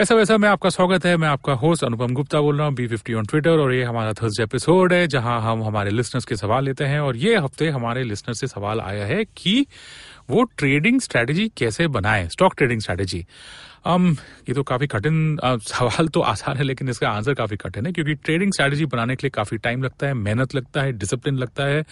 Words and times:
पैसा 0.00 0.14
वैसा 0.14 0.36
मैं 0.38 0.48
आपका 0.48 0.70
स्वागत 0.70 1.04
है। 1.06 1.16
मैं 1.16 1.28
आपका 1.28 1.52
होस्ट 1.52 1.84
अनुपम 1.84 2.12
गुप्ता 2.14 2.40
बोल 2.40 2.56
रहा 2.56 2.66
हूँ 2.66 2.74
बी 2.74 2.86
फिफ्टी 2.88 3.14
ऑन 3.14 3.24
ट्विटर 3.24 3.58
और 3.60 3.72
ये 3.74 3.82
हमारा 3.84 4.12
थर्सडे 4.12 4.42
एपिसोड 4.42 4.92
है, 4.92 5.06
जहाँ 5.06 5.40
हम 5.42 5.62
हमारे 5.62 5.90
लिसनर्स 5.90 6.24
के 6.24 6.36
सवाल 6.36 6.64
लेते 6.64 6.84
हैं 6.84 7.00
और 7.00 7.16
ये 7.16 7.36
हफ़्ते 7.36 7.68
हमारे 7.68 8.04
लिसनर 8.04 8.34
से 8.34 8.46
सवाल 8.46 8.80
आया 8.80 9.06
है 9.06 9.24
कि 9.36 9.66
वो 10.30 10.42
ट्रेडिंग 10.58 11.00
स्ट्रेटेजी 11.00 11.48
कैसे 11.56 11.88
बनाए 11.88 12.26
स्टॉक 12.28 12.54
ट्रेडिंग 12.56 12.80
स्ट्रेटेजी 12.80 13.24
um, 13.86 14.10
ये 14.48 14.54
तो 14.54 14.62
काफ़ी 14.62 14.86
कठिन 14.86 15.36
uh, 15.36 15.58
सवाल 15.60 16.08
तो 16.08 16.20
आसान 16.20 16.56
है 16.56 16.64
लेकिन 16.64 16.88
इसका 16.88 17.08
आंसर 17.08 17.34
काफ़ी 17.34 17.56
कठिन 17.56 17.86
है 17.86 17.92
क्योंकि 17.92 18.14
ट्रेडिंग 18.14 18.52
स्ट्रेटेजी 18.52 18.86
बनाने 18.86 19.16
के 19.16 19.26
लिए 19.26 19.30
काफ़ी 19.30 19.58
टाइम 19.58 19.82
लगता 19.82 20.06
है 20.06 20.14
मेहनत 20.14 20.54
लगता 20.54 20.82
है 20.82 20.92
डिसिप्लिन 20.92 21.38
लगता 21.38 21.64
है 21.64 21.84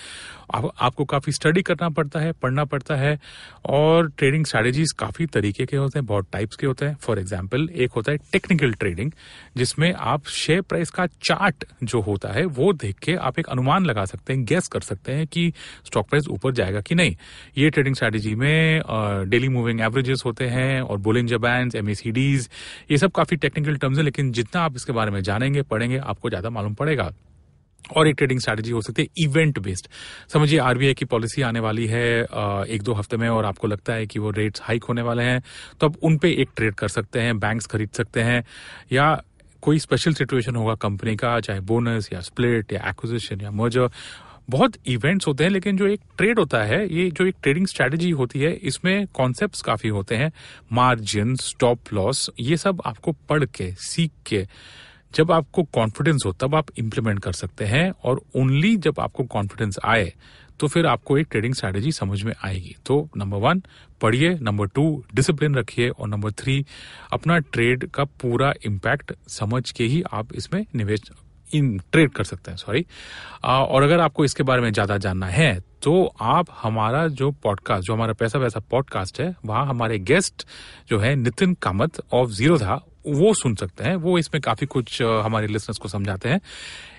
आप, 0.55 0.71
आपको 0.81 1.05
काफ़ी 1.05 1.33
स्टडी 1.33 1.63
करना 1.63 1.89
पड़ता 1.89 2.21
है 2.21 2.33
पढ़ना 2.33 2.65
पड़ता 2.65 2.97
है 2.97 3.19
और 3.67 4.11
ट्रेडिंग 4.11 4.45
स्ट्रेटेजीज 4.47 4.93
काफ़ी 4.99 5.27
तरीके 5.27 5.67
के 5.67 5.77
होते 5.77 5.99
हैं 5.99 6.07
बहुत 6.07 6.27
टाइप्स 6.33 6.57
के 6.57 6.67
होते 6.67 6.87
हैं। 6.87 6.97
फॉर 7.03 7.19
एग्ज़ाम्पल 7.19 7.69
एक 7.75 7.93
होता 7.93 8.13
है 8.13 8.19
टेक्निकल 8.33 8.73
ट्रेडिंग 8.73 9.11
जिसमें 9.57 9.93
आप 9.93 10.27
शेयर 10.29 10.61
प्राइस 10.63 10.91
का 10.91 11.07
चार्ट 11.07 11.65
जो 11.85 12.01
होता 12.01 12.33
है 12.33 12.45
वो 12.59 12.73
देख 12.73 12.99
के 12.99 13.15
आप 13.29 13.39
एक 13.39 13.49
अनुमान 13.49 13.85
लगा 13.85 14.05
सकते 14.05 14.33
हैं 14.33 14.45
गैस 14.45 14.69
कर 14.69 14.81
सकते 14.81 15.13
हैं 15.13 15.27
कि 15.27 15.53
स्टॉक 15.87 16.09
प्राइस 16.09 16.29
ऊपर 16.31 16.53
जाएगा 16.53 16.81
कि 16.81 16.95
नहीं। 16.95 17.15
ये 17.59 17.71
ट्रेडिंग 17.71 17.95
स्ट्रेटेजी 17.95 18.35
में 18.35 18.83
डेली 19.31 19.49
मूविंग 19.49 19.81
एवरेजेस 19.81 20.23
होते 20.27 20.49
हैं 20.49 20.81
और 20.81 20.99
बोलिंजर 20.99 21.39
बैंड 21.39 21.77
एमएसीडीज 21.79 22.49
ये 22.91 22.99
सब 22.99 23.13
काफ़ी 23.13 23.37
टेक्निकल 23.39 23.77
टर्म्स 23.77 23.99
है, 23.99 24.05
लेकिन 24.05 24.33
जितना 24.33 24.63
आप 24.63 24.77
इसके 24.77 24.93
बारे 24.93 25.11
में 25.11 25.23
जानेंगे, 25.23 25.63
पढ़ेंगे, 25.65 25.99
आपको 25.99 26.29
ज़्यादा 26.29 26.51
मालूम 26.51 26.75
पड़ेगा। 26.75 27.11
और 27.85 28.09
एक 28.09 28.15
ट्रेडिंग 28.17 28.41
स्ट्रैटेजी 28.41 28.71
हो 28.71 28.81
सकती 28.83 29.03
है 29.03 29.09
इवेंट 29.19 29.59
बेस्ड 29.59 29.87
समझिए 30.29 30.59
आरबीआई 30.61 30.95
की 30.95 31.05
पॉलिसी 31.07 31.43
आने 31.43 31.61
वाली 31.61 31.87
है 31.87 32.23
एक 32.23 32.83
दो 32.83 32.93
हफ़्ते 32.95 33.17
में, 33.17 33.29
और 33.29 33.45
आपको 33.45 33.67
लगता 33.67 33.93
है 33.93 34.07
कि 34.07 34.19
वो 34.19 34.31
रेट्स 34.33 34.63
हाइक 34.65 34.85
होने 34.85 35.03
वाले 35.03 35.23
हैं 35.23 35.43
तो 35.81 35.87
आप 35.87 35.97
उन 36.03 36.19
पे 36.19 36.31
एक 36.33 36.51
ट्रेड 36.57 36.75
कर 36.75 36.89
सकते 36.89 37.21
हैं 37.21 37.39
बैंक्स 37.41 37.67
खरीद 37.67 37.91
सकते 37.93 38.23
हैं, 38.23 38.45
या 38.93 39.23
कोई 39.63 39.79
स्पेशल 39.79 40.13
सिचुएशन 40.15 40.57
होगा 40.57 40.75
कंपनी 40.77 41.15
का, 41.17 41.39
चाहे 41.41 41.61
बोनस 41.63 42.09
या 42.13 42.21
स्प्लिट 42.23 42.73
या 42.73 42.89
एक्विजिशन 42.89 43.41
या 43.41 43.51
मर्जर 43.53 43.89
बहुत 44.49 44.77
इवेंट्स 44.87 45.27
होते 45.27 45.45
हैं, 45.45 45.51
लेकिन 45.51 45.77
जो 45.77 45.87
एक 45.87 46.01
ट्रेड 46.19 46.39
होता 46.39 46.63
है, 46.63 46.81
ये 46.95 47.11
जो 47.11 47.27
एक 47.27 47.37
ट्रेडिंग 47.43 47.67
स्ट्रेटेजी 47.67 48.11
होती 48.11 48.41
है, 48.41 48.53
इसमें 48.53 49.07
कॉन्सेप्ट्स 49.07 49.63
काफ़ी 49.63 49.89
होते 49.89 50.17
हैं। 50.17 50.33
मार्जिन 50.73 51.35
स्टॉप 51.37 51.93
लॉस 51.93 52.29
ये 52.41 52.57
सब 52.57 52.83
आपको 52.87 53.13
पढ़ 53.29 53.45
के, 53.45 53.71
सीख 53.73 54.11
के, 54.27 54.47
जब 55.15 55.33
आपको 55.33 55.63
कॉन्फिडेंस 55.65 56.23
हो, 56.27 56.33
तब 56.33 56.55
आप 56.55 56.67
इम्प्लीमेंट 56.79 57.23
कर 57.23 57.33
सकते 57.33 57.65
हैं, 57.65 57.91
और 58.05 58.21
ओनली 58.37 58.77
जब 58.77 59.01
आपको 59.01 59.25
कॉन्फिडेंस 59.27 59.79
आए 59.85 60.13
तो 60.61 60.67
फिर 60.67 60.87
आपको 60.87 61.17
एक 61.19 61.27
ट्रेडिंग 61.31 61.55
स्ट्रैटेजी 61.55 61.91
समझ 61.93 62.23
में 62.23 62.33
आएगी। 62.45 62.75
तो 62.87 63.09
नंबर 63.17 63.39
वन 63.39 63.63
पढ़िए। 64.01 64.33
नंबर 64.35 64.67
टू 64.67 65.05
डिसिप्लिन 65.15 65.55
रखिए। 65.55 65.89
और 65.89 66.09
नंबर 66.09 66.33
थ्री 66.33 66.65
अपना 67.13 67.39
ट्रेड 67.39 67.89
का 67.91 68.05
पूरा 68.23 68.53
इम्पैक्ट 68.67 69.13
समझ 69.29 69.71
के 69.71 69.85
ही 69.85 70.03
आप 70.13 70.35
इसमें 70.35 70.65
निवेश 70.75 71.01
इन 71.55 71.79
ट्रेड 71.93 72.11
कर 72.11 72.25
सकते 72.25 72.51
हैं 72.51 72.59
सॉरी 72.59 72.85
और 73.45 73.83
अगर 73.83 74.01
आपको 74.01 74.25
इसके 74.25 74.43
बारे 74.43 74.63
में 74.63 74.73
ज़्यादा 74.73 74.97
जानना 74.99 75.27
है 75.27 75.59
तो 75.83 76.05
आप 76.21 76.47
हमारा 76.63 77.07
जो 77.09 77.31
पॉडकास्ट 77.43 77.87
जो 77.87 77.95
हमारा 77.95 78.13
पैसा 78.13 78.39
वैसा 78.39 78.61
पॉडकास्ट 78.71 79.21
है, 79.21 79.35
वहाँ 79.45 79.67
हमारे 79.67 79.99
गेस्ट 79.99 80.47
जो 80.89 80.99
है, 80.99 81.15
नितिन 81.17 81.55
कामत 81.63 82.01
ऑफ़ 82.13 82.31
ज़ीरो 82.31 82.59
था, 82.59 82.75
वो 83.07 83.33
सुन 83.35 83.55
सकते 83.55 83.85
हैं। 83.85 83.95
वो 83.97 84.19
इसमें 84.19 84.41
काफ़ी 84.43 84.67
कुछ 84.67 85.01
हमारे 85.03 85.47
लिसनर्स 85.47 85.79
को 85.79 85.89
समझाते 85.89 86.29
हैं। 86.29 86.41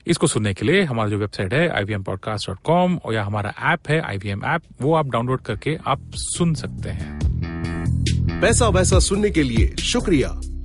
इसको 0.08 0.28
सुनने 0.28 0.54
के 0.54 0.66
लिए 0.66 0.84
हमारा 0.84 1.10
जो 1.10 1.18
वेबसाइट 1.18 1.54
है 1.54 1.68
I 1.70 1.84
V 1.84 1.94
M 1.94 2.04
podcast 2.04 2.48
dot 2.48 2.60
com 2.64 2.98
और 2.98 3.14
या 3.14 3.24
हमारा 3.24 3.54
ऐप 3.74 3.90
है 3.90 4.00
आई 4.02 4.18
वी 4.18 4.30
एम 4.30 4.46
ऐप 4.46 4.62
वो 4.82 4.94
आप 4.96 5.10
डाउनलोड 5.10 5.42
करके 5.42 5.78
आप 5.88 6.10
सुन 6.16 6.54
सकते 6.54 6.90
हैं। 6.90 7.20
पैसा 8.42 8.68
वैसा 8.70 9.00
सुनने 9.00 9.30
के 9.30 9.44
लिए 9.44 9.76
शुक्रिया। 9.84 10.40